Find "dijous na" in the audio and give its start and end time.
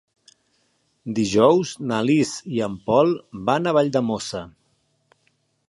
1.19-1.99